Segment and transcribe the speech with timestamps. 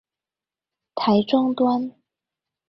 [0.95, 1.93] 台中端